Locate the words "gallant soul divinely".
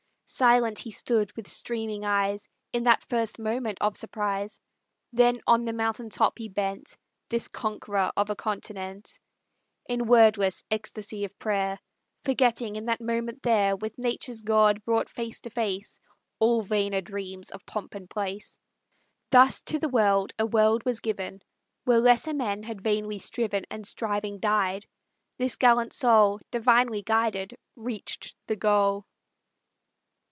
25.57-27.01